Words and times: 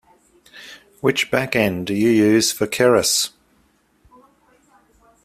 Which 1.01 1.29
backend 1.29 1.85
do 1.85 1.93
you 1.93 2.09
use 2.09 2.51
for 2.51 2.65
Keras? 2.65 3.29